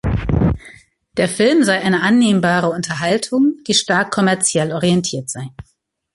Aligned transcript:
Der 1.15 1.29
Film 1.29 1.63
sei 1.63 1.79
eine 1.83 2.01
„annehmbare 2.01 2.71
Unterhaltung“, 2.71 3.57
die 3.67 3.75
stark 3.75 4.09
kommerziell 4.09 4.71
orientiert 4.73 5.29
sei. 5.29 5.49